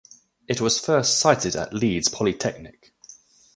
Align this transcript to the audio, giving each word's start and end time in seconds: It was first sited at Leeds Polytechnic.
It 0.47 0.59
was 0.59 0.79
first 0.79 1.19
sited 1.19 1.55
at 1.55 1.75
Leeds 1.75 2.09
Polytechnic. 2.09 2.95